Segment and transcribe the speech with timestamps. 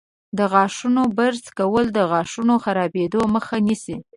[0.37, 3.97] د غاښونو برش کول د غاښونو خرابیدو مخه نیسي.